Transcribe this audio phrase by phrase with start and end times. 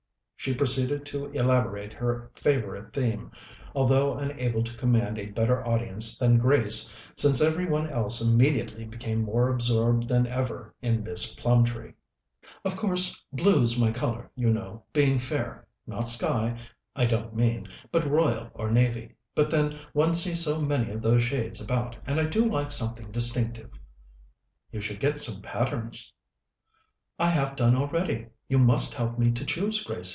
[0.43, 3.31] She proceeded to elaborate her favourite theme,
[3.75, 9.21] although unable to command a better audience than Grace, since every one else immediately became
[9.21, 11.93] more absorbed than ever in Miss Plumtree.
[12.65, 15.67] "Of course, blue's my colour, you know, being fair.
[15.85, 16.57] Not sky,
[16.95, 19.13] I don't mean, but royal or navy.
[19.35, 23.11] But, then, one sees so many of those shades about, and I do like something
[23.11, 23.69] distinctive."
[24.71, 26.11] "You should get some patterns."
[27.19, 28.25] "I have done already.
[28.49, 30.09] You must help me to choose, Gracie.